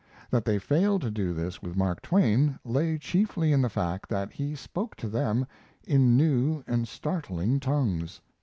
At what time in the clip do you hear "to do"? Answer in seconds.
1.03-1.31